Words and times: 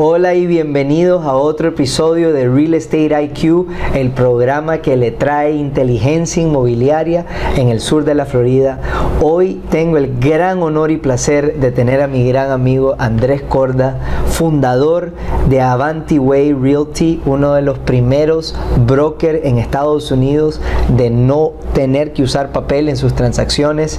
Hola 0.00 0.34
y 0.34 0.46
bienvenidos 0.46 1.24
a 1.24 1.34
otro 1.34 1.70
episodio 1.70 2.32
de 2.32 2.48
Real 2.48 2.74
Estate 2.74 3.20
IQ, 3.20 3.66
el 3.96 4.12
programa 4.12 4.78
que 4.78 4.96
le 4.96 5.10
trae 5.10 5.56
inteligencia 5.56 6.40
inmobiliaria 6.40 7.26
en 7.56 7.68
el 7.68 7.80
sur 7.80 8.04
de 8.04 8.14
la 8.14 8.24
Florida. 8.24 8.78
Hoy 9.20 9.60
tengo 9.72 9.96
el 9.96 10.20
gran 10.20 10.62
honor 10.62 10.92
y 10.92 10.98
placer 10.98 11.58
de 11.58 11.72
tener 11.72 12.00
a 12.00 12.06
mi 12.06 12.28
gran 12.28 12.52
amigo 12.52 12.94
Andrés 13.00 13.42
Corda, 13.42 13.98
fundador 14.26 15.14
de 15.48 15.60
Avanti 15.62 16.20
Way 16.20 16.52
Realty, 16.52 17.20
uno 17.26 17.54
de 17.54 17.62
los 17.62 17.80
primeros 17.80 18.54
brokers 18.86 19.44
en 19.44 19.58
Estados 19.58 20.12
Unidos 20.12 20.60
de 20.96 21.10
no 21.10 21.54
tener 21.72 22.12
que 22.12 22.22
usar 22.22 22.52
papel 22.52 22.88
en 22.88 22.96
sus 22.96 23.14
transacciones, 23.14 23.98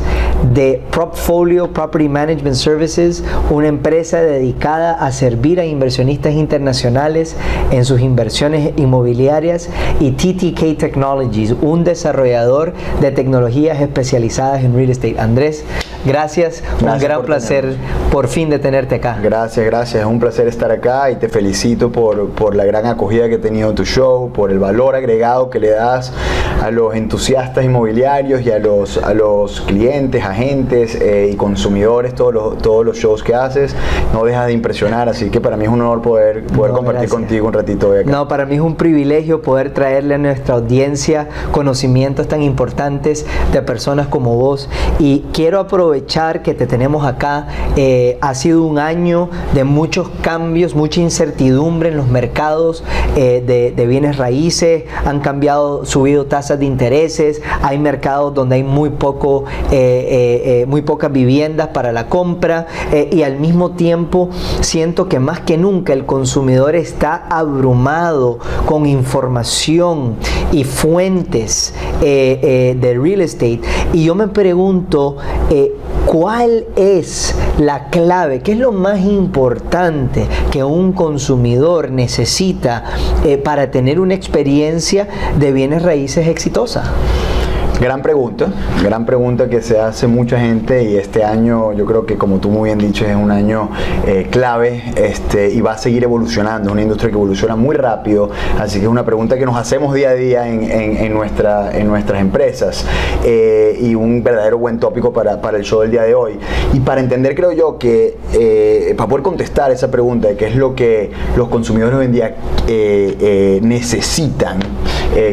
de 0.53 0.81
Propfolio 0.91 1.73
Property 1.73 2.07
Management 2.07 2.55
Services, 2.55 3.21
una 3.49 3.67
empresa 3.67 4.21
dedicada 4.21 4.93
a 4.93 5.11
servir 5.11 5.59
a 5.59 5.65
inversionistas 5.89 6.35
internacionales 6.35 7.35
en 7.71 7.83
sus 7.83 7.99
inversiones 7.99 8.73
inmobiliarias, 8.77 9.69
y 9.99 10.11
TTK 10.11 10.77
Technologies, 10.77 11.55
un 11.61 11.83
desarrollador 11.83 12.73
de 13.01 13.09
tecnologías 13.09 13.81
especializadas 13.81 14.63
en 14.63 14.75
real 14.75 14.91
estate. 14.91 15.19
Andrés, 15.19 15.65
gracias, 16.05 16.63
un 16.81 16.97
gran 16.99 17.23
placer 17.23 17.75
por 18.11 18.27
fin 18.27 18.49
de 18.49 18.59
tenerte 18.59 18.95
acá. 18.95 19.17
Gracias, 19.21 19.65
gracias, 19.65 20.01
es 20.01 20.07
un 20.07 20.19
placer 20.19 20.47
estar 20.47 20.71
acá 20.71 21.11
y 21.11 21.15
te 21.17 21.29
felicito 21.29 21.91
por, 21.91 22.29
por 22.29 22.55
la 22.55 22.65
gran 22.65 22.85
acogida 22.85 23.27
que 23.27 23.35
he 23.35 23.39
tenido 23.39 23.69
en 23.69 23.75
tu 23.75 23.85
show, 23.85 24.31
por 24.31 24.51
el 24.51 24.59
valor 24.59 24.95
agregado 24.95 25.49
que 25.49 25.59
le 25.59 25.69
das 25.69 26.13
a 26.63 26.71
los 26.71 26.95
entusiastas 26.95 27.65
inmobiliarios 27.65 28.41
y 28.41 28.51
a 28.51 28.59
los, 28.59 28.97
a 28.97 29.13
los 29.13 29.61
clientes, 29.61 30.23
agentes 30.23 30.95
eh, 30.95 31.29
y 31.31 31.35
consumidores, 31.35 32.15
todos 32.15 32.33
los, 32.33 32.57
todos 32.59 32.85
los 32.85 32.97
shows 32.97 33.23
que 33.23 33.35
haces, 33.35 33.75
no 34.13 34.23
dejas 34.23 34.47
de 34.47 34.53
impresionar, 34.53 35.09
así 35.09 35.29
que 35.29 35.41
para 35.41 35.57
mí 35.57 35.65
es 35.65 35.69
un 35.69 35.81
honor 35.81 36.01
poder, 36.01 36.45
poder 36.47 36.71
compartir 36.71 37.09
contigo 37.09 37.47
un 37.47 37.53
ratito 37.53 37.89
hoy 37.89 37.99
acá. 37.99 38.11
No, 38.11 38.27
para 38.27 38.45
mí 38.45 38.55
es 38.55 38.61
un 38.61 38.75
privilegio 38.75 39.41
poder 39.41 39.73
traerle 39.73 40.15
a 40.15 40.17
nuestra 40.17 40.55
audiencia 40.55 41.27
conocimientos 41.51 42.27
tan 42.27 42.41
importantes 42.41 43.25
de 43.51 43.61
personas 43.61 44.07
como 44.07 44.35
vos 44.35 44.69
y 44.97 45.25
quiero 45.33 45.59
aprovechar 45.59 45.88
que 46.43 46.53
te 46.53 46.67
tenemos 46.67 47.05
acá. 47.05 47.47
Eh, 47.75 48.17
ha 48.21 48.33
sido 48.33 48.63
un 48.63 48.79
año 48.79 49.29
de 49.53 49.63
muchos 49.63 50.09
cambios, 50.21 50.75
mucha 50.75 51.01
incertidumbre 51.01 51.89
en 51.89 51.97
los 51.97 52.07
mercados 52.07 52.83
eh, 53.15 53.43
de, 53.75 53.87
bienes 53.87 54.17
raíces, 54.17 54.83
han 55.05 55.19
cambiado, 55.19 55.85
subido 55.85 56.27
tasas 56.27 56.59
de 56.59 56.65
intereses, 56.65 57.41
hay 57.61 57.79
mercados 57.79 58.33
donde 58.33 58.55
hay 58.55 58.63
muy 58.63 58.89
poco, 58.91 59.45
eh, 59.71 59.71
eh, 59.71 60.61
eh, 60.61 60.65
muy 60.67 60.81
pocas 60.81 61.11
viviendas 61.11 61.69
para 61.69 61.91
la 61.91 62.07
compra 62.07 62.67
y 63.11 63.23
al 63.23 63.39
mismo 63.39 63.71
tiempo 63.71 64.29
siento 64.61 65.07
que 65.07 65.19
más 65.19 65.39
que 65.39 65.57
nunca 65.57 65.93
el 65.93 66.05
consumidor 66.05 66.75
está 66.75 67.15
abrumado 67.29 68.39
con 68.65 68.85
información 68.85 70.15
y 70.51 70.63
fuentes 70.63 71.73
de 72.01 72.99
real 73.01 73.21
estate 73.21 73.61
y 73.93 74.05
yo 74.05 74.15
me 74.15 74.27
pregunto 74.27 75.17
¿Cuál 76.11 76.65
es 76.75 77.35
la 77.59 77.89
clave? 77.91 78.39
¿Qué 78.39 78.53
es 78.53 78.57
lo 78.57 78.71
más 78.71 78.99
importante 79.01 80.25
que 80.49 80.63
un 80.63 80.91
consumidor 80.91 81.91
necesita 81.91 82.83
para 83.43 83.69
tener 83.69 83.99
una 83.99 84.15
experiencia 84.15 85.07
de 85.37 85.51
bienes 85.51 85.83
raíces 85.83 86.27
exitosa? 86.27 86.95
Gran 87.79 88.01
pregunta, 88.01 88.47
gran 88.83 89.05
pregunta 89.05 89.47
que 89.47 89.61
se 89.61 89.79
hace 89.79 90.05
mucha 90.05 90.37
gente 90.37 90.83
y 90.83 90.97
este 90.97 91.23
año 91.23 91.71
yo 91.71 91.85
creo 91.85 92.05
que 92.05 92.17
como 92.17 92.39
tú 92.39 92.49
muy 92.49 92.67
bien 92.67 92.77
dicho 92.77 93.05
es 93.05 93.15
un 93.15 93.31
año 93.31 93.69
eh, 94.05 94.27
clave 94.29 94.83
este, 94.97 95.49
y 95.49 95.61
va 95.61 95.71
a 95.71 95.77
seguir 95.77 96.03
evolucionando, 96.03 96.67
es 96.67 96.73
una 96.73 96.81
industria 96.81 97.09
que 97.09 97.15
evoluciona 97.15 97.55
muy 97.55 97.77
rápido, 97.77 98.31
así 98.59 98.79
que 98.79 98.85
es 98.85 98.91
una 98.91 99.05
pregunta 99.05 99.37
que 99.37 99.45
nos 99.45 99.55
hacemos 99.55 99.93
día 99.93 100.09
a 100.09 100.13
día 100.15 100.45
en, 100.49 101.13
nuestra, 101.13 101.71
en 101.71 101.87
nuestras 101.87 102.19
empresas 102.19 102.85
eh, 103.23 103.77
y 103.79 103.95
un 103.95 104.23
verdadero 104.23 104.57
buen 104.57 104.77
tópico 104.77 105.13
para, 105.13 105.39
para, 105.39 105.57
el 105.57 105.63
show 105.63 105.79
del 105.79 105.91
día 105.91 106.03
de 106.03 106.15
hoy. 106.15 106.37
Y 106.73 106.81
para 106.81 106.99
entender 106.99 107.33
creo 107.33 107.53
yo 107.53 107.77
que 107.77 108.17
eh, 108.33 108.93
para 108.97 109.07
poder 109.07 109.23
contestar 109.23 109.71
esa 109.71 109.89
pregunta 109.89 110.27
de 110.27 110.35
qué 110.35 110.47
es 110.47 110.55
lo 110.57 110.75
que 110.75 111.11
los 111.37 111.47
consumidores 111.47 111.97
hoy 111.97 112.07
en 112.07 112.11
día 112.11 112.35
necesitan, 113.61 114.59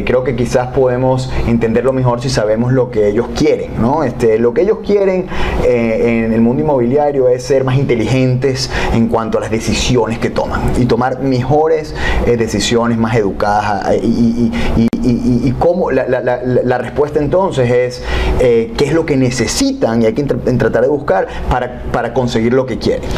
creo 0.05 0.23
que 0.23 0.35
quizás 0.35 0.67
podemos 0.67 1.31
entenderlo 1.47 1.93
mejor 1.93 2.21
si 2.21 2.29
sabemos 2.29 2.73
lo 2.73 2.89
que 2.89 3.07
ellos 3.09 3.27
quieren, 3.35 3.71
¿no? 3.79 4.03
Este, 4.03 4.37
lo 4.39 4.53
que 4.53 4.61
ellos 4.61 4.79
quieren 4.85 5.27
eh, 5.65 6.23
en 6.25 6.33
el 6.33 6.41
mundo 6.41 6.63
inmobiliario 6.63 7.27
es 7.29 7.43
ser 7.43 7.63
más 7.63 7.77
inteligentes 7.77 8.69
en 8.93 9.07
cuanto 9.07 9.37
a 9.37 9.41
las 9.41 9.51
decisiones 9.51 10.19
que 10.19 10.29
toman 10.29 10.61
y 10.79 10.85
tomar 10.85 11.19
mejores 11.21 11.95
eh, 12.25 12.37
decisiones 12.37 12.97
más 12.97 13.15
educadas 13.15 13.95
eh, 13.95 13.99
y, 14.03 14.51
cómo 15.59 15.91
la, 15.91 16.77
respuesta 16.77 17.19
entonces 17.19 17.71
es 17.71 18.03
qué 18.39 18.85
es 18.85 18.93
lo 18.93 19.05
que 19.05 19.17
necesitan 19.17 20.01
y 20.01 20.05
hay 20.05 20.13
que 20.13 20.23
tratar 20.23 20.81
de 20.81 20.87
buscar 20.87 21.27
para, 21.49 21.83
para 21.91 22.13
conseguir 22.13 22.53
lo 22.53 22.65
que 22.65 22.77
quieren. 22.77 23.09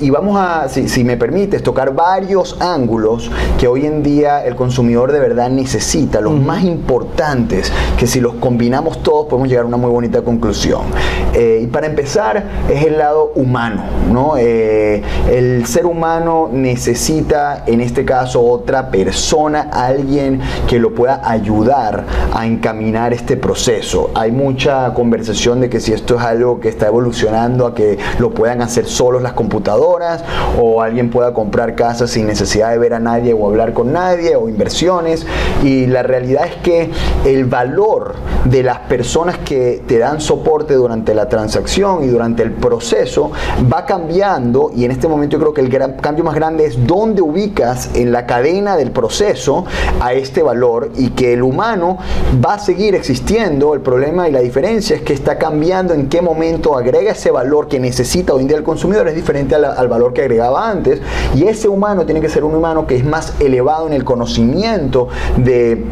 y 0.00 0.10
vamos 0.10 0.36
a, 0.38 0.68
si, 0.68 0.88
si 0.88 1.04
me 1.04 1.16
permites, 1.16 1.62
tocar 1.62 1.94
varios 1.94 2.56
ángulos 2.60 3.30
que 3.58 3.68
hoy 3.68 3.86
en 3.86 4.02
día 4.02 4.44
el 4.44 4.56
consumidor 4.56 5.12
de 5.12 5.20
verdad 5.20 5.50
necesita, 5.50 6.20
los 6.20 6.34
más 6.34 6.64
importantes 6.64 7.72
que 7.98 8.06
si 8.06 8.20
los 8.20 8.34
combinamos 8.34 9.02
todos 9.02 9.26
podemos 9.26 9.48
llegar 9.48 9.64
a 9.64 9.68
una 9.68 9.76
muy 9.76 9.90
bonita 9.90 10.22
conclusión. 10.22 10.82
Eh, 11.34 11.60
y 11.64 11.66
para 11.66 11.86
empezar 11.86 12.44
es 12.68 12.84
el 12.84 12.98
lado 12.98 13.32
humano, 13.34 13.84
¿no? 14.12 14.34
Eh, 14.38 15.02
el 15.30 15.66
ser 15.66 15.86
humano 15.86 16.48
necesita 16.52 17.64
en 17.66 17.80
este 17.80 18.04
caso 18.04 18.42
otra 18.42 18.90
persona, 18.90 19.68
alguien 19.72 20.40
que 20.66 20.78
lo 20.78 20.85
pueda 20.94 21.20
ayudar 21.28 22.04
a 22.32 22.46
encaminar 22.46 23.12
este 23.12 23.36
proceso. 23.36 24.10
Hay 24.14 24.32
mucha 24.32 24.92
conversación 24.94 25.60
de 25.60 25.70
que 25.70 25.80
si 25.80 25.92
esto 25.92 26.16
es 26.16 26.22
algo 26.22 26.60
que 26.60 26.68
está 26.68 26.86
evolucionando 26.86 27.66
a 27.66 27.74
que 27.74 27.98
lo 28.18 28.30
puedan 28.30 28.62
hacer 28.62 28.86
solos 28.86 29.22
las 29.22 29.32
computadoras 29.32 30.24
o 30.60 30.82
alguien 30.82 31.10
pueda 31.10 31.32
comprar 31.32 31.74
casas 31.74 32.10
sin 32.10 32.26
necesidad 32.26 32.70
de 32.70 32.78
ver 32.78 32.94
a 32.94 33.00
nadie 33.00 33.32
o 33.32 33.46
hablar 33.46 33.72
con 33.72 33.92
nadie 33.92 34.36
o 34.36 34.48
inversiones 34.48 35.26
y 35.62 35.86
la 35.86 36.02
realidad 36.02 36.46
es 36.46 36.54
que 36.56 36.90
el 37.24 37.44
valor 37.44 38.14
de 38.44 38.62
las 38.62 38.80
personas 38.80 39.38
que 39.38 39.82
te 39.86 39.98
dan 39.98 40.20
soporte 40.20 40.74
durante 40.74 41.14
la 41.14 41.28
transacción 41.28 42.04
y 42.04 42.08
durante 42.08 42.42
el 42.42 42.52
proceso 42.52 43.32
va 43.72 43.84
cambiando 43.84 44.70
y 44.74 44.84
en 44.84 44.90
este 44.90 45.08
momento 45.08 45.36
yo 45.36 45.40
creo 45.40 45.54
que 45.54 45.60
el 45.60 45.68
gran, 45.68 45.94
cambio 45.94 46.24
más 46.24 46.34
grande 46.34 46.66
es 46.66 46.86
dónde 46.86 47.22
ubicas 47.22 47.90
en 47.94 48.12
la 48.12 48.26
cadena 48.26 48.76
del 48.76 48.90
proceso 48.90 49.64
a 50.00 50.12
este 50.12 50.42
valor 50.42 50.65
y 50.96 51.10
que 51.10 51.32
el 51.34 51.42
humano 51.42 51.98
va 52.44 52.54
a 52.54 52.58
seguir 52.58 52.94
existiendo. 52.94 53.74
El 53.74 53.80
problema 53.80 54.28
y 54.28 54.32
la 54.32 54.40
diferencia 54.40 54.96
es 54.96 55.02
que 55.02 55.12
está 55.12 55.38
cambiando 55.38 55.94
en 55.94 56.08
qué 56.08 56.20
momento 56.20 56.76
agrega 56.76 57.12
ese 57.12 57.30
valor 57.30 57.68
que 57.68 57.78
necesita 57.78 58.34
hoy 58.34 58.42
en 58.42 58.48
día 58.48 58.56
el 58.56 58.62
consumidor, 58.62 59.08
es 59.08 59.14
diferente 59.14 59.54
al, 59.54 59.64
al 59.64 59.88
valor 59.88 60.12
que 60.12 60.22
agregaba 60.22 60.68
antes 60.68 61.00
y 61.34 61.44
ese 61.44 61.68
humano 61.68 62.04
tiene 62.04 62.20
que 62.20 62.28
ser 62.28 62.44
un 62.44 62.54
humano 62.54 62.86
que 62.86 62.96
es 62.96 63.04
más 63.04 63.34
elevado 63.40 63.86
en 63.86 63.92
el 63.92 64.04
conocimiento 64.04 65.08
de 65.36 65.84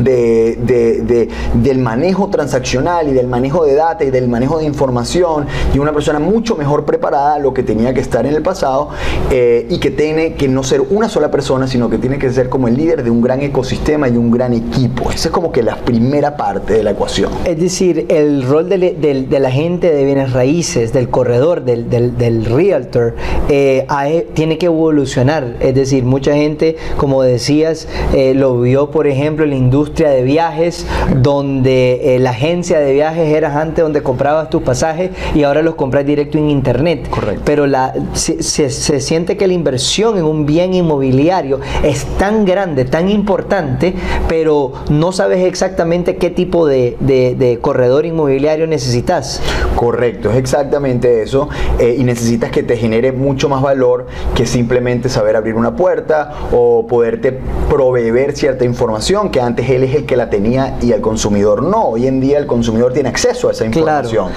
de, 0.00 1.28
del 1.54 1.78
manejo 1.78 2.28
transaccional 2.28 3.08
y 3.08 3.12
del 3.12 3.26
manejo 3.26 3.64
de 3.64 3.74
data 3.74 4.04
y 4.04 4.10
del 4.10 4.28
manejo 4.28 4.58
de 4.58 4.64
información 4.64 5.46
y 5.74 5.78
una 5.78 5.92
persona 5.92 6.18
mucho 6.18 6.56
mejor 6.56 6.84
preparada 6.84 7.34
a 7.34 7.38
lo 7.38 7.54
que 7.54 7.62
tenía 7.62 7.94
que 7.94 8.00
estar 8.00 8.26
en 8.26 8.34
el 8.34 8.42
pasado 8.42 8.90
eh, 9.30 9.66
y 9.70 9.78
que 9.78 9.90
tiene 9.90 10.34
que 10.34 10.48
no 10.48 10.62
ser 10.62 10.80
una 10.80 11.08
sola 11.08 11.30
persona, 11.30 11.66
sino 11.66 11.88
que 11.90 11.98
tiene 11.98 12.18
que 12.18 12.30
ser 12.30 12.48
como 12.48 12.68
el 12.68 12.76
líder 12.76 13.02
de 13.02 13.10
un 13.10 13.22
gran 13.22 13.40
ecosistema 13.40 14.08
y 14.08 14.15
un 14.18 14.30
gran 14.30 14.52
equipo. 14.52 15.10
Esa 15.10 15.28
es 15.28 15.32
como 15.32 15.52
que 15.52 15.62
la 15.62 15.76
primera 15.76 16.36
parte 16.36 16.74
de 16.74 16.82
la 16.82 16.92
ecuación. 16.92 17.30
Es 17.44 17.58
decir, 17.58 18.06
el 18.08 18.42
rol 18.42 18.68
del, 18.68 19.26
la 19.30 19.50
gente 19.50 19.92
de 19.92 20.04
bienes 20.04 20.32
raíces, 20.32 20.92
del 20.92 21.08
corredor, 21.08 21.64
del, 21.64 21.88
del 21.88 22.44
realtor, 22.44 23.14
eh, 23.48 23.86
tiene 24.34 24.58
que 24.58 24.66
evolucionar. 24.66 25.56
Es 25.60 25.74
decir, 25.74 26.04
mucha 26.04 26.34
gente, 26.34 26.76
como 26.96 27.22
decías, 27.22 27.88
eh, 28.14 28.34
lo 28.34 28.60
vio, 28.60 28.90
por 28.90 29.06
ejemplo, 29.06 29.44
en 29.44 29.50
la 29.50 29.56
industria 29.56 30.10
de 30.10 30.22
viajes, 30.22 30.86
donde 31.22 32.16
eh, 32.16 32.18
la 32.18 32.30
agencia 32.30 32.78
de 32.78 32.92
viajes 32.92 33.32
era 33.32 33.60
antes 33.60 33.82
donde 33.82 34.02
comprabas 34.02 34.50
tus 34.50 34.62
pasajes 34.62 35.10
y 35.34 35.42
ahora 35.42 35.62
los 35.62 35.74
compras 35.74 36.04
directo 36.04 36.38
en 36.38 36.50
internet. 36.50 37.08
Correcto. 37.08 37.42
Pero 37.44 37.66
la, 37.66 37.94
se, 38.14 38.42
se, 38.42 39.00
siente 39.00 39.36
que 39.36 39.46
la 39.46 39.54
inversión 39.54 40.18
en 40.18 40.24
un 40.24 40.46
bien 40.46 40.74
inmobiliario 40.74 41.60
es 41.82 42.04
tan 42.18 42.44
grande, 42.44 42.84
tan 42.84 43.08
importante, 43.08 43.94
pero 44.28 44.72
no 44.90 45.12
sabes 45.12 45.44
exactamente 45.44 46.16
qué 46.16 46.30
tipo 46.30 46.66
de, 46.66 46.96
de, 47.00 47.58
corredor 47.60 48.06
inmobiliario 48.06 48.66
necesitas. 48.66 49.40
Correcto, 49.74 50.30
es 50.30 50.36
exactamente 50.36 51.22
eso. 51.22 51.48
Eh, 51.78 51.96
y 51.98 52.04
necesitas 52.04 52.50
que 52.50 52.62
te 52.62 52.76
genere 52.76 53.12
mucho 53.12 53.48
más 53.48 53.62
valor 53.62 54.06
que 54.34 54.46
simplemente 54.46 55.08
saber 55.08 55.36
abrir 55.36 55.54
una 55.54 55.76
puerta 55.76 56.32
o 56.52 56.86
poderte 56.86 57.38
proveer 57.68 58.36
cierta 58.36 58.64
información 58.64 59.30
que 59.30 59.40
antes 59.40 59.68
él 59.70 59.84
es 59.84 59.94
el 59.94 60.06
que 60.06 60.16
la 60.16 60.30
tenía 60.30 60.78
y 60.82 60.92
el 60.92 61.00
consumidor 61.00 61.62
no. 61.62 61.88
Hoy 61.88 62.06
en 62.06 62.20
día 62.20 62.38
el 62.38 62.46
consumidor 62.46 62.92
tiene 62.92 63.08
acceso 63.08 63.48
a 63.48 63.52
esa 63.52 63.64
información. 63.64 64.30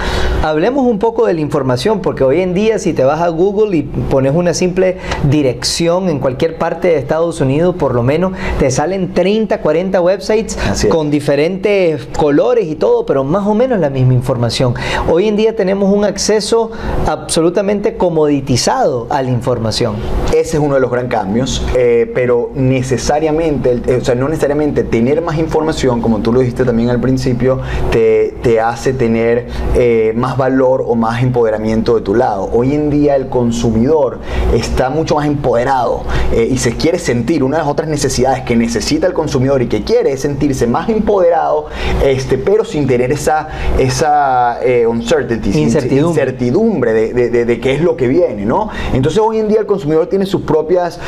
Hablemos 0.44 0.86
un 0.86 1.00
poco 1.00 1.25
de 1.25 1.33
la 1.33 1.42
información, 1.42 2.01
porque 2.01 2.24
hoy 2.24 2.42
en 2.42 2.54
día 2.54 2.80
si 2.80 2.94
te 2.94 3.04
vas 3.04 3.22
a 3.22 3.30
Google 3.30 3.77
y 3.77 3.83
pones 3.83 4.33
una 4.36 4.54
simple 4.54 4.98
dirección 5.30 6.10
en 6.10 6.19
cualquier 6.19 6.57
parte 6.57 6.89
de 6.89 6.98
Estados 6.98 7.42
Unidos, 7.42 7.75
por 7.75 7.95
lo 7.95 8.04
menos 8.04 8.33
te 8.60 8.72
salen 8.72 9.13
30, 9.13 9.59
40 9.62 10.02
websites 10.02 10.58
con 10.90 11.10
diferentes 11.12 12.06
colores 12.18 12.66
y 12.68 12.76
todo, 12.76 13.06
pero 13.06 13.24
más 13.24 13.46
o 13.46 13.54
menos 13.54 13.80
la 13.80 13.90
misma 13.90 14.14
información. 14.14 14.74
Hoy 15.10 15.28
en 15.28 15.36
día 15.36 15.56
tenemos 15.56 15.94
un 15.94 16.06
acceso 16.06 16.72
absolutamente 17.08 17.98
comoditizado 17.98 19.08
a 19.10 19.22
la 19.22 19.30
información. 19.30 19.96
Ese 20.28 20.58
es 20.58 20.64
uno 20.64 20.76
de 20.76 20.82
los 20.82 20.92
grandes 20.92 21.12
cambios, 21.12 21.66
eh, 21.76 22.10
pero 22.14 22.52
necesariamente, 22.54 23.82
eh, 23.88 23.98
o 24.02 24.06
sea, 24.06 24.16
no 24.16 24.30
necesariamente 24.30 24.84
tener 24.84 25.22
más 25.22 25.38
información, 25.38 26.02
como 26.02 26.20
tú 26.20 26.32
lo 26.32 26.40
dijiste 26.40 26.66
también 26.66 26.90
al 26.90 27.02
principio, 27.02 27.60
te, 27.92 28.36
te 28.42 28.60
hace 28.60 28.94
tener 28.94 29.48
eh, 29.76 30.14
más 30.16 30.38
valor 30.38 30.84
o 30.88 30.96
más 30.96 31.24
empoderamiento 31.24 31.96
de 31.96 32.02
tu 32.02 32.16
lado. 32.16 32.50
Hoy 32.54 32.74
en 32.74 32.90
día 32.90 33.16
el 33.16 33.30
consumidor 33.30 34.20
está 34.54 34.90
mucho 34.90 35.16
más 35.16 35.26
empoderado 35.26 36.04
y 36.32 36.58
se 36.58 36.76
quiere 36.76 37.00
sentir, 37.00 37.44
una 37.44 37.58
de 37.58 37.64
las 37.64 37.72
otras 37.72 37.90
necesidades 37.90 38.44
que 38.44 38.56
necesita 38.56 39.08
el 39.08 39.14
consumidor 39.14 39.49
y 39.57 39.68
que 39.68 39.84
quiere 39.84 40.16
sentirse 40.18 40.68
más 40.68 40.90
empoderado, 40.90 41.68
este, 42.04 42.38
pero 42.38 42.63
sin 42.63 42.88
tener 42.88 43.12
esa, 43.12 43.48
esa 43.78 44.60
uncertainty, 44.88 45.50
incertidumbre, 45.57 46.22
incertidumbre 46.22 46.94
de, 46.94 47.30
de, 47.30 47.46
de, 47.46 47.60
qué 47.60 47.74
es 47.74 47.81
lo 47.81 47.96
que 47.98 48.07
viene, 48.07 48.46
¿no? 48.46 48.69
Entonces 48.94 49.19
hoy 49.19 49.40
en 49.40 49.48
día 49.48 49.62
el 49.62 49.66
consumidor 49.66 50.07
tiene 50.07 50.25
sus 50.25 50.42
propios 50.42 51.00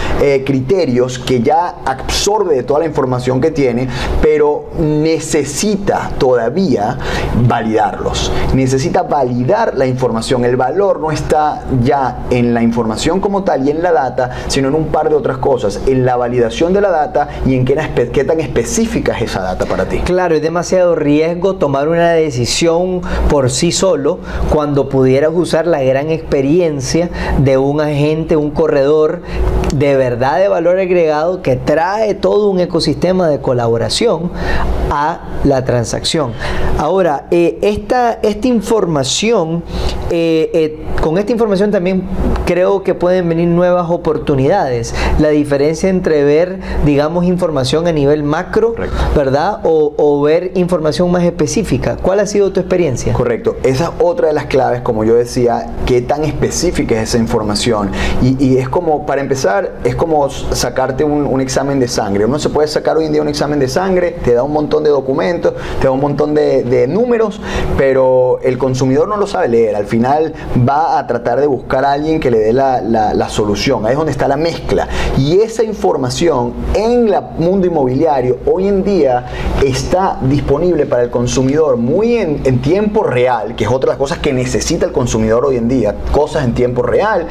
criterios 0.45 1.19
que 1.19 1.41
ya 1.41 1.75
absorbe 1.85 2.55
de 2.55 2.63
toda 2.63 2.79
la 2.79 2.85
información 2.85 3.39
que 3.39 3.51
tiene, 3.51 3.87
pero 4.21 4.69
necesita 4.79 6.11
todavía 6.17 6.97
validarlos. 7.47 8.31
Necesita 8.53 9.03
validar 9.03 9.77
la 9.77 9.85
información. 9.85 10.45
El 10.45 10.55
valor 10.55 10.99
no 10.99 11.11
está 11.11 11.63
ya 11.83 12.25
en 12.29 12.53
la 12.53 12.61
información 12.61 13.19
como 13.19 13.43
tal 13.43 13.67
y 13.67 13.71
en 13.71 13.81
la 13.81 13.91
data, 13.91 14.31
sino 14.47 14.67
en 14.69 14.75
un 14.75 14.87
par 14.87 15.09
de 15.09 15.15
otras 15.15 15.37
cosas, 15.37 15.81
en 15.87 16.05
la 16.05 16.15
validación 16.15 16.73
de 16.73 16.81
la 16.81 16.89
data 16.89 17.27
y 17.45 17.55
en 17.55 17.65
qué, 17.65 17.75
qué 18.13 18.23
tan 18.31 18.39
específica 18.39 19.11
es 19.17 19.23
esa 19.23 19.41
data 19.41 19.65
para 19.65 19.89
ti. 19.89 19.99
Claro, 19.99 20.35
es 20.35 20.41
demasiado 20.41 20.95
riesgo 20.95 21.55
tomar 21.55 21.89
una 21.89 22.11
decisión 22.11 23.01
por 23.29 23.49
sí 23.49 23.73
solo 23.73 24.19
cuando 24.49 24.87
pudieras 24.87 25.31
usar 25.33 25.67
la 25.67 25.81
gran 25.81 26.09
experiencia 26.09 27.09
de 27.39 27.57
un 27.57 27.81
agente, 27.81 28.37
un 28.37 28.51
corredor 28.51 29.21
de 29.75 29.97
verdad 29.97 30.39
de 30.39 30.47
valor 30.47 30.79
agregado 30.79 31.41
que 31.41 31.57
trae 31.57 32.13
todo 32.13 32.49
un 32.49 32.61
ecosistema 32.61 33.27
de 33.27 33.41
colaboración 33.41 34.31
a 34.89 35.21
la 35.43 35.63
transacción. 35.63 36.33
Ahora, 36.77 37.27
eh, 37.31 37.59
esta, 37.61 38.19
esta 38.21 38.47
información, 38.47 39.63
eh, 40.09 40.49
eh, 40.53 40.85
con 41.01 41.17
esta 41.17 41.31
información 41.31 41.71
también 41.71 42.03
creo 42.45 42.83
que 42.83 42.93
pueden 42.93 43.29
venir 43.29 43.47
nuevas 43.47 43.89
oportunidades. 43.89 44.93
La 45.19 45.29
diferencia 45.29 45.89
entre 45.89 46.23
ver, 46.23 46.59
digamos, 46.85 47.25
información 47.25 47.87
a 47.87 47.91
nivel 47.91 48.20
macro, 48.23 48.75
¿verdad? 49.15 49.59
O, 49.63 49.93
o, 49.97 50.21
ver 50.21 50.51
información 50.55 51.11
más 51.11 51.23
específica. 51.23 51.97
¿Cuál 52.01 52.19
ha 52.19 52.25
sido 52.25 52.51
tu 52.51 52.59
experiencia? 52.59 53.13
Correcto. 53.13 53.57
Esa 53.63 53.85
es 53.85 53.89
otra 53.99 54.27
de 54.27 54.33
las 54.33 54.45
claves, 54.45 54.81
como 54.81 55.03
yo 55.03 55.15
decía, 55.15 55.75
qué 55.85 56.01
tan 56.01 56.23
específica 56.23 56.95
es 56.95 57.09
esa 57.09 57.17
información. 57.17 57.91
Y, 58.21 58.43
y 58.43 58.57
es 58.57 58.69
como, 58.69 59.05
para 59.05 59.21
empezar, 59.21 59.73
es 59.83 59.95
como 59.95 60.29
sacarte 60.29 61.03
un, 61.03 61.25
un, 61.25 61.41
examen 61.41 61.79
de 61.79 61.87
sangre. 61.87 62.25
Uno 62.25 62.39
se 62.39 62.49
puede 62.49 62.67
sacar 62.67 62.97
hoy 62.97 63.05
en 63.05 63.13
día 63.13 63.21
un 63.21 63.27
examen 63.27 63.59
de 63.59 63.67
sangre, 63.67 64.11
te 64.23 64.33
da 64.33 64.43
un 64.43 64.53
montón 64.53 64.83
de 64.83 64.89
documentos, 64.89 65.53
te 65.79 65.87
da 65.87 65.91
un 65.91 65.99
montón 65.99 66.33
de, 66.33 66.63
de 66.63 66.87
números, 66.87 67.41
pero 67.77 68.39
el 68.43 68.57
consumidor 68.57 69.07
no 69.07 69.17
lo 69.17 69.27
sabe 69.27 69.47
leer. 69.47 69.75
Al 69.75 69.85
final 69.85 70.33
va 70.67 70.99
a 70.99 71.07
tratar 71.07 71.39
de 71.39 71.47
buscar 71.47 71.85
a 71.85 71.93
alguien 71.93 72.19
que 72.19 72.31
le 72.31 72.39
dé 72.39 72.53
la, 72.53 72.81
la, 72.81 73.13
la, 73.13 73.29
solución. 73.29 73.85
Ahí 73.85 73.91
es 73.91 73.97
donde 73.97 74.11
está 74.11 74.27
la 74.27 74.37
mezcla. 74.37 74.87
Y 75.17 75.39
esa 75.39 75.63
información 75.63 76.53
en 76.73 77.07
el 77.07 77.15
mundo 77.37 77.67
hoy 78.45 78.67
en 78.67 78.83
día 78.83 79.25
está 79.63 80.17
disponible 80.21 80.85
para 80.85 81.03
el 81.03 81.09
consumidor 81.09 81.77
muy 81.77 82.17
en, 82.17 82.41
en 82.43 82.61
tiempo 82.61 83.03
real, 83.03 83.55
que 83.55 83.63
es 83.63 83.69
otra 83.69 83.87
de 83.87 83.91
las 83.93 83.97
cosas 83.97 84.19
que 84.19 84.33
necesita 84.33 84.85
el 84.85 84.91
consumidor 84.91 85.45
hoy 85.45 85.57
en 85.57 85.67
día, 85.67 85.95
cosas 86.11 86.43
en 86.43 86.53
tiempo 86.53 86.81
real 86.81 87.27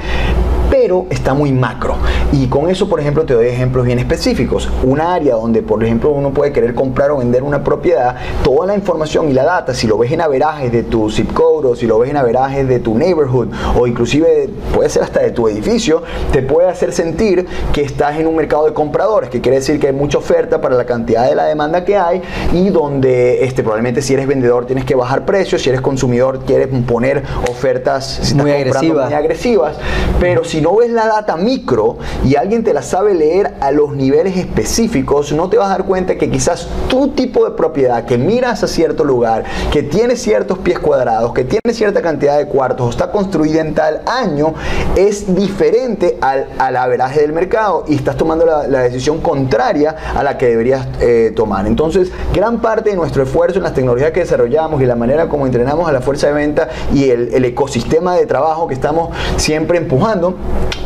pero 0.70 1.06
está 1.10 1.34
muy 1.34 1.52
macro. 1.52 1.96
Y 2.32 2.46
con 2.46 2.70
eso, 2.70 2.88
por 2.88 3.00
ejemplo, 3.00 3.24
te 3.24 3.34
doy 3.34 3.46
ejemplos 3.46 3.84
bien 3.84 3.98
específicos. 3.98 4.68
Un 4.84 5.00
área 5.00 5.34
donde, 5.34 5.62
por 5.62 5.82
ejemplo, 5.82 6.10
uno 6.10 6.30
puede 6.30 6.52
querer 6.52 6.74
comprar 6.74 7.10
o 7.10 7.18
vender 7.18 7.42
una 7.42 7.64
propiedad, 7.64 8.16
toda 8.44 8.66
la 8.66 8.74
información 8.74 9.28
y 9.30 9.32
la 9.32 9.44
data, 9.44 9.74
si 9.74 9.86
lo 9.86 9.98
ves 9.98 10.12
en 10.12 10.20
averajes 10.20 10.70
de 10.70 10.84
tu 10.84 11.10
zip 11.10 11.32
code 11.32 11.68
o 11.68 11.76
si 11.76 11.86
lo 11.86 11.98
ves 11.98 12.10
en 12.10 12.16
averajes 12.16 12.68
de 12.68 12.78
tu 12.78 12.96
neighborhood 12.96 13.48
o 13.76 13.86
inclusive 13.86 14.48
puede 14.74 14.88
ser 14.88 15.02
hasta 15.02 15.20
de 15.20 15.30
tu 15.32 15.48
edificio, 15.48 16.02
te 16.32 16.42
puede 16.42 16.68
hacer 16.68 16.92
sentir 16.92 17.46
que 17.72 17.82
estás 17.82 18.18
en 18.18 18.26
un 18.26 18.36
mercado 18.36 18.66
de 18.66 18.72
compradores, 18.72 19.30
que 19.30 19.40
quiere 19.40 19.58
decir 19.58 19.80
que 19.80 19.88
hay 19.88 19.92
mucha 19.92 20.18
oferta 20.18 20.60
para 20.60 20.76
la 20.76 20.84
cantidad 20.84 21.28
de 21.28 21.34
la 21.34 21.44
demanda 21.44 21.84
que 21.84 21.96
hay 21.96 22.22
y 22.52 22.68
donde 22.70 23.44
este, 23.44 23.62
probablemente 23.62 24.02
si 24.02 24.14
eres 24.14 24.26
vendedor 24.26 24.66
tienes 24.66 24.84
que 24.84 24.94
bajar 24.94 25.24
precios, 25.24 25.62
si 25.62 25.68
eres 25.68 25.80
consumidor 25.80 26.44
quieres 26.44 26.68
poner 26.86 27.22
ofertas 27.48 28.20
si 28.22 28.34
muy, 28.34 28.50
agresivas. 28.52 29.06
muy 29.06 29.14
agresivas, 29.14 29.76
pero 30.20 30.44
si 30.44 30.59
no 30.60 30.76
ves 30.76 30.90
la 30.90 31.06
data 31.06 31.36
micro 31.36 31.98
y 32.24 32.36
alguien 32.36 32.64
te 32.64 32.72
la 32.72 32.82
sabe 32.82 33.14
leer 33.14 33.54
a 33.60 33.70
los 33.70 33.94
niveles 33.94 34.36
específicos, 34.36 35.32
no 35.32 35.48
te 35.48 35.56
vas 35.56 35.68
a 35.68 35.70
dar 35.70 35.84
cuenta 35.84 36.16
que 36.16 36.30
quizás 36.30 36.68
tu 36.88 37.08
tipo 37.08 37.44
de 37.44 37.52
propiedad 37.52 38.04
que 38.04 38.18
miras 38.18 38.62
a 38.62 38.68
cierto 38.68 39.04
lugar, 39.04 39.44
que 39.72 39.82
tiene 39.82 40.16
ciertos 40.16 40.58
pies 40.58 40.78
cuadrados, 40.78 41.32
que 41.32 41.44
tiene 41.44 41.72
cierta 41.72 42.02
cantidad 42.02 42.38
de 42.38 42.46
cuartos 42.46 42.86
o 42.86 42.90
está 42.90 43.10
construida 43.10 43.60
en 43.60 43.74
tal 43.74 44.02
año, 44.06 44.54
es 44.96 45.34
diferente 45.34 46.18
al, 46.20 46.46
al 46.58 46.76
averaje 46.76 47.20
del 47.20 47.32
mercado 47.32 47.84
y 47.88 47.94
estás 47.94 48.16
tomando 48.16 48.44
la, 48.44 48.80
decisión 48.80 49.20
contraria 49.20 49.94
a 50.16 50.22
la 50.22 50.38
que 50.38 50.46
deberías 50.46 50.86
eh, 51.00 51.32
tomar. 51.36 51.66
Entonces, 51.66 52.10
gran 52.32 52.60
parte 52.60 52.90
de 52.90 52.96
nuestro 52.96 53.22
esfuerzo 53.22 53.58
en 53.58 53.64
las 53.64 53.74
tecnologías 53.74 54.10
que 54.10 54.20
desarrollamos 54.20 54.80
y 54.82 54.86
la 54.86 54.96
manera 54.96 55.28
como 55.28 55.46
entrenamos 55.46 55.88
a 55.88 55.92
la 55.92 56.00
fuerza 56.00 56.28
de 56.28 56.32
venta 56.32 56.68
y 56.94 57.10
el 57.10 57.44
ecosistema 57.44 58.16
de 58.16 58.26
trabajo 58.26 58.66
que 58.66 58.74
estamos 58.74 59.10
siempre 59.36 59.78
empujando, 59.78 60.36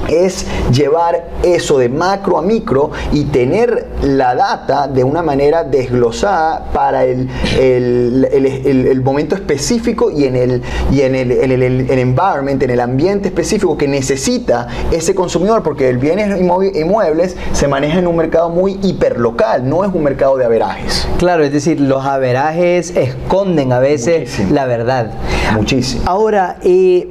es 0.09 0.47
llevar 0.71 1.29
eso 1.43 1.79
de 1.79 1.89
macro 1.89 2.39
a 2.39 2.43
micro 2.43 2.91
y 3.13 3.25
tener 3.25 3.89
la 4.03 4.35
data 4.35 4.87
de 4.87 5.05
una 5.05 5.23
manera 5.23 5.65
desglosada 5.65 6.71
para 6.73 7.05
el, 7.05 7.29
el, 7.59 8.29
el, 8.33 8.87
el 8.87 9.03
momento 9.03 9.35
específico 9.35 10.11
y 10.11 10.25
en, 10.25 10.37
el, 10.37 10.63
y 10.93 11.03
en 11.03 11.15
el, 11.15 11.31
el, 11.33 11.99
environment, 11.99 12.63
en 12.63 12.71
el 12.71 12.81
ambiente 12.81 13.29
específico 13.29 13.77
que 13.77 13.89
necesita 13.89 14.69
ese 14.91 15.15
consumidor, 15.15 15.63
porque 15.63 15.89
el 15.89 15.99
bienes 15.99 16.39
inmuebles 16.41 17.37
se 17.53 17.69
maneja 17.69 17.99
en 17.99 18.07
un 18.07 18.17
mercado 18.17 18.51
muy 18.51 18.79
hiperlocal, 18.83 19.69
no 19.69 19.85
es 19.85 19.93
un 19.93 20.03
mercado 20.03 20.37
de 20.37 20.45
averajes. 20.45 21.09
Claro, 21.19 21.45
es 21.45 21.53
decir, 21.53 21.81
los 21.81 22.05
averajes 22.05 22.95
esconden 22.97 23.73
a 23.73 23.79
veces 23.79 24.21
Muchísimo. 24.31 24.55
la 24.55 24.67
verdad. 24.67 25.11
Muchísimo. 25.55 26.03
Ahora, 26.07 26.57
eh, 26.63 27.09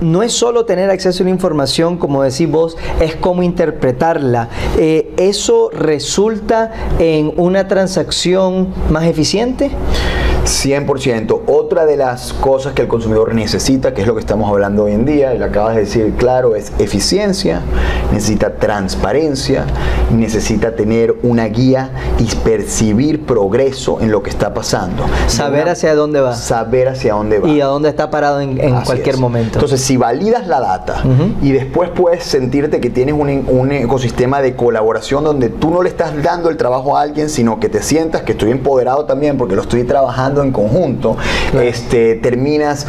no 0.00 0.22
es 0.22 0.32
solo 0.32 0.64
tener 0.64 0.90
acceso 0.90 1.22
a 1.22 1.24
la 1.24 1.30
información, 1.30 1.98
como 1.98 2.22
decís 2.22 2.50
vos, 2.50 2.76
es 3.00 3.16
cómo 3.16 3.42
interpretarla. 3.42 4.48
Eh, 4.78 5.12
¿Eso 5.16 5.70
resulta 5.72 6.72
en 6.98 7.32
una 7.36 7.68
transacción 7.68 8.68
más 8.90 9.04
eficiente? 9.04 9.70
100%. 10.46 11.40
Otra 11.46 11.86
de 11.86 11.96
las 11.96 12.32
cosas 12.32 12.72
que 12.72 12.82
el 12.82 12.88
consumidor 12.88 13.34
necesita, 13.34 13.92
que 13.92 14.02
es 14.02 14.06
lo 14.06 14.14
que 14.14 14.20
estamos 14.20 14.48
hablando 14.48 14.84
hoy 14.84 14.92
en 14.92 15.04
día, 15.04 15.34
y 15.34 15.38
lo 15.38 15.44
acabas 15.46 15.74
de 15.74 15.80
decir 15.80 16.14
claro, 16.16 16.54
es 16.54 16.72
eficiencia, 16.78 17.62
necesita 18.12 18.54
transparencia, 18.54 19.66
necesita 20.10 20.76
tener 20.76 21.16
una 21.22 21.46
guía 21.46 21.90
y 22.18 22.26
percibir 22.36 23.26
progreso 23.26 24.00
en 24.00 24.12
lo 24.12 24.22
que 24.22 24.30
está 24.30 24.54
pasando. 24.54 25.04
Saber 25.26 25.64
una, 25.64 25.72
hacia 25.72 25.94
dónde 25.94 26.20
va. 26.20 26.34
Saber 26.34 26.88
hacia 26.88 27.14
dónde 27.14 27.40
va. 27.40 27.48
Y 27.48 27.60
a 27.60 27.66
dónde 27.66 27.88
está 27.88 28.10
parado 28.10 28.40
en, 28.40 28.60
en 28.60 28.80
cualquier 28.82 29.16
es. 29.16 29.20
momento. 29.20 29.54
Entonces, 29.54 29.80
si 29.80 29.96
validas 29.96 30.46
la 30.46 30.60
data 30.60 31.02
uh 31.04 31.08
-huh. 31.08 31.34
y 31.42 31.52
después 31.52 31.90
puedes 31.90 32.22
sentirte 32.22 32.80
que 32.80 32.90
tienes 32.90 33.14
un, 33.14 33.44
un 33.48 33.72
ecosistema 33.72 34.40
de 34.40 34.54
colaboración 34.54 35.24
donde 35.24 35.48
tú 35.48 35.70
no 35.70 35.82
le 35.82 35.88
estás 35.88 36.22
dando 36.22 36.50
el 36.50 36.56
trabajo 36.56 36.96
a 36.96 37.02
alguien, 37.02 37.28
sino 37.28 37.58
que 37.58 37.68
te 37.68 37.82
sientas 37.82 38.22
que 38.22 38.32
estoy 38.32 38.52
empoderado 38.52 39.04
también 39.06 39.36
porque 39.36 39.56
lo 39.56 39.62
estoy 39.62 39.84
trabajando 39.84 40.35
trabajando 40.36 40.42
en 40.42 40.52
conjunto, 40.52 41.16
este, 41.60 42.16
terminas 42.16 42.86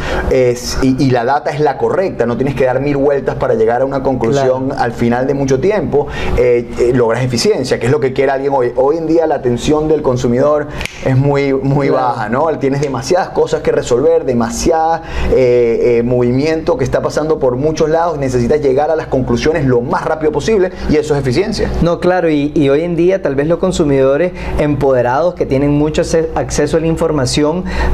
y, 0.82 1.08
la 1.08 1.24
data 1.24 1.50
es 1.50 1.60
la 1.60 1.78
correcta, 1.78 2.26
no 2.26 2.36
tienes 2.36 2.54
que 2.54 2.64
dar 2.64 2.80
mil 2.80 2.96
vueltas 2.98 3.36
para 3.36 3.54
llegar 3.54 3.80
a 3.80 3.86
una 3.86 4.02
conclusión 4.02 4.72
al 4.76 4.92
final 4.92 5.26
de 5.26 5.34
mucho 5.34 5.58
tiempo, 5.58 6.06
eh, 6.36 6.68
eh, 6.78 6.92
logras 6.94 7.24
eficiencia, 7.24 7.80
que 7.80 7.86
es 7.86 7.92
lo 7.92 7.98
que 7.98 8.12
quiere 8.12 8.30
alguien 8.30 8.52
hoy. 8.54 8.72
Hoy 8.76 8.98
en 8.98 9.06
día 9.06 9.26
la 9.26 9.36
atención 9.36 9.88
del 9.88 10.02
consumidor 10.02 10.68
es 11.04 11.16
muy, 11.16 11.54
muy 11.54 11.88
baja, 11.88 12.28
¿no? 12.28 12.46
Tienes 12.58 12.82
demasiadas 12.82 13.30
cosas 13.30 13.62
que 13.62 13.72
resolver, 13.72 14.24
demasiado 14.24 15.00
eh, 15.32 16.02
movimiento 16.04 16.76
que 16.76 16.84
está 16.84 17.00
pasando 17.00 17.38
por 17.38 17.56
muchos 17.56 17.88
lados, 17.88 18.18
necesitas 18.18 18.60
llegar 18.60 18.90
a 18.90 18.96
las 18.96 19.06
conclusiones 19.06 19.64
lo 19.64 19.80
más 19.80 20.04
rápido 20.04 20.30
posible 20.30 20.72
y 20.90 20.96
eso 20.96 21.14
es 21.14 21.20
eficiencia. 21.20 21.70
No, 21.80 22.00
claro, 22.00 22.28
y, 22.28 22.52
y 22.54 22.68
hoy 22.68 22.82
en 22.82 22.96
día 22.96 23.22
tal 23.22 23.34
vez 23.34 23.46
los 23.46 23.58
consumidores 23.58 24.32
empoderados 24.58 25.34
que 25.34 25.46
tienen 25.46 25.70
mucho 25.70 26.02
acceso 26.34 26.76
a 26.76 26.80
la 26.80 26.86
información 26.86 27.37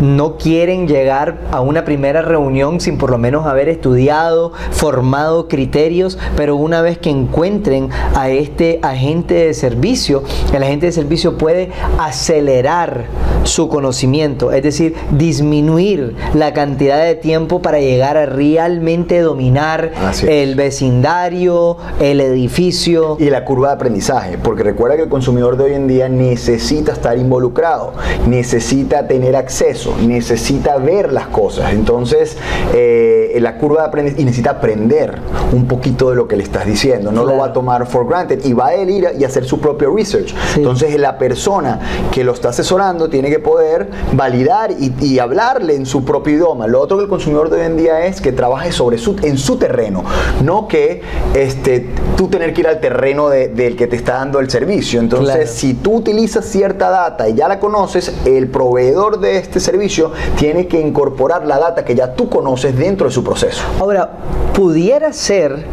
no 0.00 0.36
quieren 0.38 0.88
llegar 0.88 1.38
a 1.50 1.60
una 1.60 1.84
primera 1.84 2.22
reunión 2.22 2.80
sin 2.80 2.96
por 2.96 3.10
lo 3.10 3.18
menos 3.18 3.46
haber 3.46 3.68
estudiado, 3.68 4.52
formado 4.70 5.48
criterios, 5.48 6.18
pero 6.36 6.56
una 6.56 6.80
vez 6.80 6.98
que 6.98 7.10
encuentren 7.10 7.90
a 8.14 8.30
este 8.30 8.78
agente 8.82 9.34
de 9.34 9.54
servicio, 9.54 10.22
el 10.52 10.62
agente 10.62 10.86
de 10.86 10.92
servicio 10.92 11.36
puede 11.36 11.70
acelerar 11.98 13.04
su 13.44 13.68
conocimiento, 13.68 14.52
es 14.52 14.62
decir, 14.62 14.94
disminuir 15.12 16.16
la 16.34 16.52
cantidad 16.52 17.04
de 17.04 17.14
tiempo 17.14 17.62
para 17.62 17.78
llegar 17.78 18.16
a 18.16 18.26
realmente 18.26 19.20
dominar 19.20 19.92
el 20.26 20.54
vecindario, 20.54 21.76
el 22.00 22.20
edificio. 22.20 23.16
Y 23.20 23.30
la 23.30 23.44
curva 23.44 23.68
de 23.68 23.74
aprendizaje, 23.74 24.38
porque 24.38 24.62
recuerda 24.62 24.96
que 24.96 25.02
el 25.02 25.08
consumidor 25.08 25.56
de 25.56 25.64
hoy 25.64 25.74
en 25.74 25.86
día 25.86 26.08
necesita 26.08 26.92
estar 26.92 27.16
involucrado, 27.18 27.92
necesita 28.26 29.06
tener 29.06 29.36
acceso, 29.36 29.94
necesita 30.00 30.76
ver 30.78 31.12
las 31.12 31.26
cosas. 31.28 31.72
Entonces, 31.72 32.36
eh, 32.74 33.36
la 33.40 33.58
curva 33.58 33.82
de 33.82 33.88
aprendizaje 33.88 34.22
y 34.22 34.24
necesita 34.24 34.50
aprender 34.50 35.18
un 35.52 35.66
poquito 35.66 36.10
de 36.10 36.16
lo 36.16 36.26
que 36.26 36.36
le 36.36 36.42
estás 36.42 36.66
diciendo. 36.66 37.12
No 37.12 37.24
lo 37.24 37.36
va 37.36 37.46
a 37.46 37.52
tomar 37.52 37.86
for 37.86 38.06
granted 38.06 38.44
y 38.44 38.52
va 38.52 38.68
a 38.68 38.74
él 38.74 38.90
ir 38.90 39.08
y 39.18 39.24
hacer 39.24 39.44
su 39.44 39.60
propio 39.60 39.94
research. 39.94 40.34
Entonces, 40.56 40.98
la 40.98 41.18
persona 41.18 42.08
que 42.10 42.24
lo 42.24 42.32
está 42.32 42.50
asesorando 42.50 43.08
tiene 43.08 43.30
que 43.30 43.33
poder 43.38 43.88
validar 44.12 44.70
y, 44.72 45.18
hablarle 45.18 45.76
en 45.76 45.86
su 45.86 46.04
propio 46.04 46.34
idioma. 46.34 46.66
Lo 46.66 46.80
otro 46.80 46.96
que 46.96 47.04
el 47.04 47.08
consumidor 47.08 47.48
de 47.48 47.60
hoy 47.60 47.66
en 47.66 47.76
día 47.76 48.06
es 48.06 48.20
que 48.20 48.32
trabaje 48.32 48.72
sobre 48.72 48.98
su, 48.98 49.16
en 49.22 49.38
su 49.38 49.56
terreno, 49.56 50.04
no 50.42 50.68
que 50.68 51.02
este, 51.34 51.88
tú 52.16 52.28
tener 52.28 52.52
que 52.52 52.62
ir 52.62 52.68
al 52.68 52.80
terreno 52.80 53.28
del 53.28 53.76
que 53.76 53.86
te 53.86 53.96
está 53.96 54.14
dando 54.14 54.40
el 54.40 54.50
servicio. 54.50 55.00
Entonces, 55.00 55.50
si 55.50 55.74
tú 55.74 55.96
utilizas 55.96 56.44
cierta 56.44 56.90
data 56.90 57.28
y 57.28 57.34
ya 57.34 57.48
la 57.48 57.60
conoces, 57.60 58.12
el 58.24 58.48
proveedor 58.48 59.20
de 59.20 59.38
este 59.38 59.60
servicio 59.60 60.12
tiene 60.36 60.66
que 60.66 60.80
incorporar 60.80 61.46
la 61.46 61.58
data 61.58 61.84
que 61.84 61.94
ya 61.94 62.14
tú 62.14 62.28
conoces 62.28 62.76
dentro 62.76 63.06
de 63.06 63.12
su 63.12 63.24
proceso. 63.24 63.62
Ahora, 63.80 64.10
pudiera 64.54 65.12
ser 65.12 65.64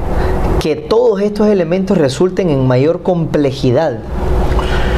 que 0.59 0.75
todos 0.75 1.21
estos 1.21 1.47
elementos 1.47 1.97
resulten 1.97 2.49
en 2.49 2.67
mayor 2.67 3.01
complejidad. 3.01 3.99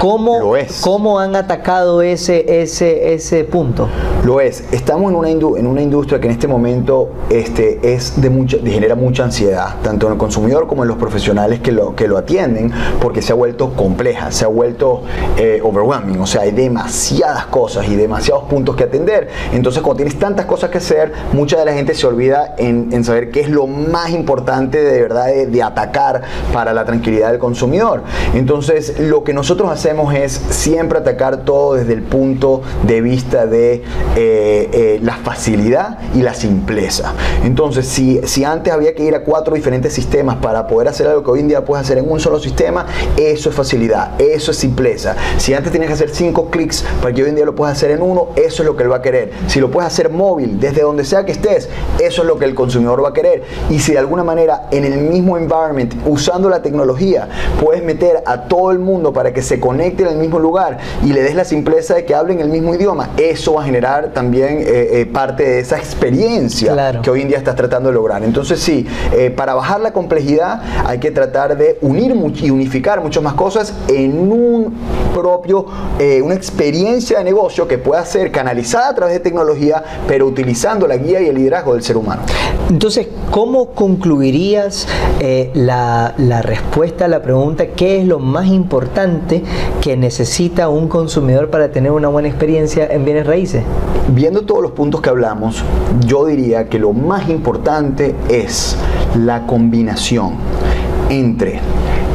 ¿Cómo, 0.03 0.53
¿Cómo 0.81 1.17
han 1.17 1.33
atacado 1.37 2.01
ese, 2.01 2.61
ese, 2.61 3.13
ese 3.13 3.45
punto? 3.45 3.87
Lo 4.25 4.41
es. 4.41 4.65
Estamos 4.73 5.09
en 5.09 5.15
una, 5.15 5.29
en 5.29 5.65
una 5.65 5.81
industria 5.81 6.19
que 6.19 6.27
en 6.27 6.33
este 6.33 6.45
momento 6.45 7.09
este, 7.29 7.79
es 7.93 8.21
de 8.21 8.29
mucha, 8.29 8.57
genera 8.65 8.95
mucha 8.95 9.23
ansiedad, 9.23 9.77
tanto 9.81 10.07
en 10.07 10.11
el 10.11 10.17
consumidor 10.17 10.67
como 10.67 10.83
en 10.83 10.89
los 10.89 10.97
profesionales 10.97 11.61
que 11.61 11.71
lo, 11.71 11.95
que 11.95 12.09
lo 12.09 12.17
atienden, 12.17 12.73
porque 12.99 13.21
se 13.21 13.31
ha 13.31 13.35
vuelto 13.35 13.75
compleja, 13.75 14.29
se 14.33 14.43
ha 14.43 14.49
vuelto 14.49 15.03
eh, 15.37 15.61
overwhelming. 15.63 16.19
O 16.19 16.27
sea, 16.27 16.41
hay 16.41 16.51
demasiadas 16.51 17.45
cosas 17.45 17.87
y 17.87 17.95
demasiados 17.95 18.43
puntos 18.43 18.75
que 18.75 18.83
atender. 18.83 19.29
Entonces, 19.53 19.81
cuando 19.81 20.03
tienes 20.03 20.19
tantas 20.19 20.45
cosas 20.45 20.69
que 20.69 20.79
hacer, 20.79 21.13
mucha 21.31 21.57
de 21.57 21.63
la 21.63 21.71
gente 21.71 21.95
se 21.95 22.05
olvida 22.05 22.55
en, 22.57 23.05
saber 23.05 23.31
qué 23.31 23.39
es 23.39 23.49
lo 23.49 23.67
más 23.67 24.09
importante 24.09 24.83
de 24.83 25.01
verdad 25.01 25.27
de, 25.27 25.47
de 25.47 25.63
atacar 25.63 26.23
para 26.51 26.73
la 26.73 26.83
tranquilidad 26.83 27.31
del 27.31 27.39
consumidor. 27.39 28.03
Entonces, 28.33 28.99
lo 28.99 29.23
que 29.23 29.33
nosotros 29.33 29.71
hacemos 29.71 29.92
es 30.13 30.33
siempre 30.49 30.99
atacar 30.99 31.45
todo 31.45 31.75
desde 31.75 31.93
el 31.93 32.01
punto 32.01 32.61
de 32.85 33.01
vista 33.01 33.45
de 33.45 33.75
eh, 33.75 33.83
eh, 34.15 34.99
la 35.01 35.17
facilidad 35.17 35.99
y 36.15 36.21
la 36.21 36.33
simpleza. 36.33 37.13
Entonces, 37.43 37.87
si, 37.87 38.19
si 38.25 38.43
antes 38.43 38.73
había 38.73 38.95
que 38.95 39.03
ir 39.03 39.15
a 39.15 39.23
cuatro 39.23 39.55
diferentes 39.55 39.93
sistemas 39.93 40.37
para 40.37 40.67
poder 40.67 40.87
hacer 40.87 41.07
algo 41.07 41.23
que 41.23 41.31
hoy 41.31 41.39
en 41.41 41.47
día 41.47 41.63
puedes 41.63 41.85
hacer 41.85 41.97
en 41.99 42.09
un 42.09 42.19
solo 42.19 42.39
sistema, 42.39 42.85
eso 43.17 43.49
es 43.49 43.55
facilidad, 43.55 44.19
eso 44.19 44.51
es 44.51 44.57
simpleza. 44.57 45.15
Si 45.37 45.53
antes 45.53 45.71
tenías 45.71 45.89
que 45.89 45.93
hacer 45.93 46.09
cinco 46.09 46.49
clics 46.49 46.83
para 47.01 47.13
que 47.13 47.23
hoy 47.23 47.29
en 47.29 47.35
día 47.35 47.45
lo 47.45 47.55
puedas 47.55 47.77
hacer 47.77 47.91
en 47.91 48.01
uno, 48.01 48.29
eso 48.35 48.63
es 48.63 48.67
lo 48.67 48.75
que 48.75 48.83
él 48.83 48.91
va 48.91 48.97
a 48.97 49.01
querer. 49.01 49.31
Si 49.47 49.59
lo 49.59 49.69
puedes 49.69 49.87
hacer 49.87 50.09
móvil, 50.09 50.59
desde 50.59 50.81
donde 50.81 51.05
sea 51.05 51.25
que 51.25 51.31
estés, 51.31 51.69
eso 51.99 52.21
es 52.21 52.27
lo 52.27 52.37
que 52.37 52.45
el 52.45 52.55
consumidor 52.55 53.03
va 53.03 53.09
a 53.09 53.13
querer. 53.13 53.43
Y 53.69 53.79
si 53.79 53.93
de 53.93 53.99
alguna 53.99 54.23
manera 54.23 54.67
en 54.71 54.85
el 54.85 54.97
mismo 54.97 55.37
environment, 55.37 55.93
usando 56.05 56.49
la 56.49 56.61
tecnología, 56.61 57.29
puedes 57.61 57.83
meter 57.83 58.23
a 58.25 58.43
todo 58.43 58.71
el 58.71 58.79
mundo 58.79 59.13
para 59.13 59.33
que 59.33 59.41
se 59.41 59.59
conecte 59.59 59.82
en 59.87 60.07
el 60.07 60.17
mismo 60.17 60.39
lugar 60.39 60.77
y 61.03 61.11
le 61.13 61.21
des 61.21 61.35
la 61.35 61.43
simpleza 61.45 61.95
de 61.95 62.05
que 62.05 62.15
hablen 62.15 62.39
el 62.39 62.49
mismo 62.49 62.73
idioma, 62.73 63.09
eso 63.17 63.53
va 63.53 63.63
a 63.63 63.65
generar 63.65 64.13
también 64.13 64.59
eh, 64.59 65.01
eh, 65.01 65.05
parte 65.05 65.43
de 65.43 65.59
esa 65.59 65.77
experiencia 65.77 67.01
que 67.01 67.09
hoy 67.09 67.21
en 67.21 67.27
día 67.27 67.37
estás 67.37 67.55
tratando 67.55 67.89
de 67.89 67.95
lograr. 67.95 68.23
Entonces 68.23 68.59
sí, 68.59 68.85
eh, 69.13 69.29
para 69.29 69.53
bajar 69.53 69.81
la 69.81 69.91
complejidad 69.91 70.61
hay 70.85 70.99
que 70.99 71.11
tratar 71.11 71.57
de 71.57 71.77
unir 71.81 72.13
y 72.41 72.49
unificar 72.49 73.01
muchas 73.01 73.23
más 73.23 73.33
cosas 73.33 73.73
en 73.87 74.31
un 74.31 74.73
propio, 75.13 75.65
una 76.23 76.35
experiencia 76.35 77.19
de 77.19 77.23
negocio 77.23 77.67
que 77.67 77.77
pueda 77.77 78.05
ser 78.05 78.31
canalizada 78.31 78.89
a 78.89 78.95
través 78.95 79.15
de 79.15 79.19
tecnología, 79.19 79.83
pero 80.07 80.25
utilizando 80.25 80.87
la 80.87 80.97
guía 80.97 81.21
y 81.21 81.27
el 81.27 81.35
liderazgo 81.35 81.73
del 81.73 81.83
ser 81.83 81.97
humano. 81.97 82.23
Entonces, 82.69 83.07
¿cómo 83.31 83.71
concluirías 83.71 84.87
la, 85.53 86.13
la 86.17 86.41
respuesta 86.41 87.05
a 87.05 87.07
la 87.07 87.21
pregunta 87.21 87.67
qué 87.67 88.01
es 88.01 88.07
lo 88.07 88.19
más 88.19 88.47
importante 88.47 89.43
que 89.81 89.95
necesita 89.95 90.69
un 90.69 90.87
consumidor 90.87 91.49
para 91.49 91.71
tener 91.71 91.91
una 91.91 92.07
buena 92.07 92.27
experiencia 92.27 92.87
en 92.87 93.05
bienes 93.05 93.27
raíces? 93.27 93.63
Viendo 94.09 94.41
todos 94.41 94.61
los 94.61 94.71
puntos 94.71 95.01
que 95.01 95.09
hablamos, 95.09 95.63
yo 96.05 96.25
diría 96.25 96.67
que 96.67 96.79
lo 96.79 96.93
más 96.93 97.29
importante 97.29 98.15
es 98.29 98.75
la 99.17 99.45
combinación 99.45 100.33
entre 101.09 101.59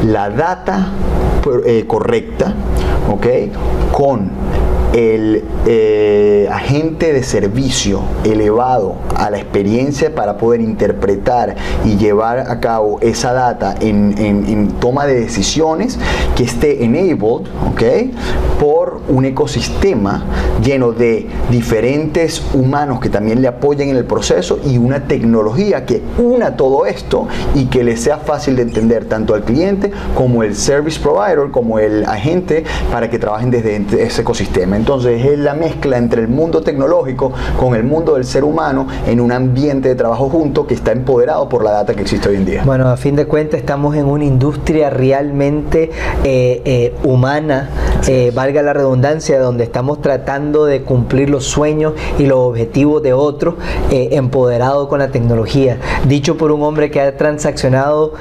la 0.05 0.29
data 0.29 0.89
eh, 1.65 1.85
correcta, 1.87 2.53
¿ok? 3.09 3.25
Con 3.91 4.29
el 4.93 5.43
eh, 5.67 6.47
agente 6.51 7.13
de 7.13 7.23
servicio 7.23 8.01
elevado 8.23 8.95
a 9.15 9.29
la 9.29 9.37
experiencia 9.37 10.15
para 10.15 10.37
poder 10.37 10.61
interpretar 10.61 11.55
y 11.85 11.97
llevar 11.97 12.39
a 12.39 12.59
cabo 12.59 12.99
esa 13.01 13.33
data 13.33 13.75
en, 13.79 14.69
toma 14.79 15.05
de 15.05 15.19
decisiones 15.19 15.99
que 16.35 16.43
esté 16.43 16.83
enabled 16.83 17.47
¿okay? 17.71 18.11
por 18.59 19.01
un 19.07 19.25
ecosistema 19.25 20.25
lleno 20.63 20.91
de 20.91 21.27
diferentes 21.49 22.41
humanos 22.53 22.99
que 22.99 23.09
también 23.09 23.41
le 23.41 23.47
apoyen 23.47 23.89
en 23.89 23.97
el 23.97 24.05
proceso 24.05 24.59
y 24.65 24.77
una 24.77 25.07
tecnología 25.07 25.85
que 25.85 26.01
una 26.17 26.55
todo 26.55 26.85
esto 26.85 27.27
y 27.55 27.65
que 27.65 27.83
le 27.83 27.95
sea 27.97 28.17
fácil 28.17 28.55
de 28.55 28.63
entender 28.63 29.05
tanto 29.05 29.33
al 29.33 29.43
cliente 29.43 29.91
como 30.15 30.43
el 30.43 30.55
service 30.55 30.99
provider 30.99 31.51
como 31.51 31.79
el 31.79 32.05
agente 32.05 32.63
para 32.91 33.09
que 33.09 33.19
trabajen 33.19 33.51
desde 33.51 34.03
ese 34.03 34.21
ecosistema. 34.21 34.78
Entonces 34.79 35.25
es 35.25 35.37
la 35.37 35.55
mezcla 35.55 35.97
entre 35.97 36.21
el 36.21 36.29
mundo 36.29 36.61
tecnológico 36.61 37.33
con 37.57 37.75
el 37.75 37.83
mundo 37.83 38.13
del 38.13 38.23
ser 38.23 38.45
humano 38.45 38.87
en 39.05 39.19
un 39.19 39.33
ambiente 39.33 39.89
de 39.89 39.95
trabajo 39.95 40.29
junto 40.29 40.65
que 40.65 40.73
está 40.73 40.93
empoderado 40.93 41.49
por 41.49 41.65
la 41.65 41.71
data 41.71 41.93
que 41.93 42.03
existe 42.03 42.29
hoy 42.29 42.37
en 42.37 42.45
día. 42.45 42.63
Bueno, 42.65 42.87
a 42.87 42.95
fin 42.95 43.17
de 43.17 43.25
cuentas 43.25 43.59
estamos 43.59 43.97
en 43.97 44.05
una 44.05 44.23
industria 44.23 44.89
realmente 44.89 45.91
eh, 46.23 46.61
eh, 46.63 46.95
humana, 47.03 47.69
eh, 48.07 48.31
valga 48.33 48.61
la 48.61 48.71
redundancia, 48.71 49.37
donde 49.39 49.65
estamos 49.65 50.01
tratando 50.01 50.63
de 50.63 50.83
cumplir 50.83 51.29
los 51.29 51.43
sueños 51.43 51.93
y 52.17 52.25
los 52.25 52.39
objetivos 52.39 53.03
de 53.03 53.11
otros, 53.11 53.55
empoderado 53.91 54.87
con 54.87 54.99
la 54.99 55.09
tecnología. 55.09 55.77
Dicho 56.07 56.37
por 56.37 56.53
un 56.53 56.63
hombre 56.63 56.89
que 56.89 57.01
ha 57.01 57.17
transaccionado 57.17 58.13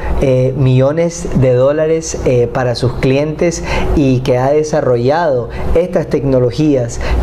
millones 0.56 1.28
de 1.40 1.52
dólares 1.52 2.18
para 2.52 2.74
sus 2.74 2.94
clientes 2.94 3.62
y 3.94 4.20
que 4.20 4.38
ha 4.38 4.50
desarrollado 4.50 5.50
estas 5.74 6.08
tecnologías 6.08 6.47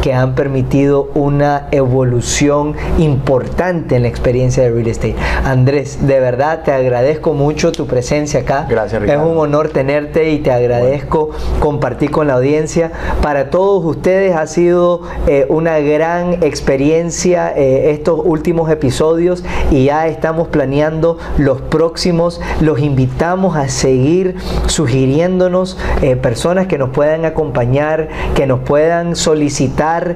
que 0.01 0.13
han 0.13 0.35
permitido 0.35 1.09
una 1.13 1.67
evolución 1.71 2.75
importante 2.97 3.97
en 3.97 4.03
la 4.03 4.07
experiencia 4.07 4.63
de 4.63 4.71
real 4.71 4.87
estate. 4.87 5.15
Andrés, 5.43 6.07
de 6.07 6.19
verdad 6.19 6.63
te 6.63 6.71
agradezco 6.71 7.33
mucho 7.33 7.71
tu 7.71 7.85
presencia 7.85 8.41
acá. 8.41 8.65
Gracias, 8.69 9.01
Ricardo. 9.01 9.23
Es 9.23 9.31
un 9.31 9.37
honor 9.37 9.69
tenerte 9.69 10.31
y 10.31 10.39
te 10.39 10.51
agradezco 10.51 11.31
compartir 11.59 12.11
con 12.11 12.27
la 12.27 12.33
audiencia 12.33 12.45
audiencia. 12.45 12.91
Para 13.21 13.49
todos 13.49 13.83
ustedes 13.83 14.35
ha 14.35 14.45
sido 14.45 15.01
eh, 15.27 15.47
una 15.49 15.79
gran 15.79 16.43
experiencia 16.43 17.51
eh, 17.55 17.91
estos 17.91 18.21
últimos 18.23 18.69
episodios 18.69 19.43
y 19.71 19.85
ya 19.85 20.07
estamos 20.07 20.47
planeando 20.47 21.17
los 21.37 21.61
próximos. 21.61 22.39
Los 22.61 22.79
invitamos 22.79 23.57
a 23.57 23.67
seguir 23.67 24.35
sugiriéndonos 24.67 25.77
eh, 26.01 26.15
personas 26.15 26.67
que 26.67 26.77
nos 26.77 26.91
puedan 26.91 27.25
acompañar, 27.25 28.09
que 28.35 28.45
nos 28.45 28.59
puedan 28.59 29.14
solicitar 29.15 30.15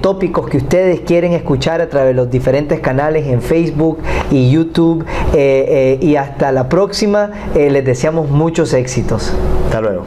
tópicos 0.00 0.48
que 0.48 0.58
ustedes 0.58 1.00
quieren 1.00 1.32
escuchar 1.32 1.80
a 1.80 1.88
través 1.88 2.08
de 2.08 2.14
los 2.14 2.30
diferentes 2.30 2.80
canales 2.80 3.26
en 3.26 3.40
Facebook 3.40 3.98
y 4.30 4.50
YouTube. 4.50 5.04
y 5.34 6.16
hasta 6.16 6.52
la 6.52 6.68
próxima. 6.68 7.30
les 7.54 7.84
deseamos 7.84 8.30
muchos 8.30 8.72
éxitos. 8.74 9.32
Hasta 9.66 9.80
luego. 9.80 10.04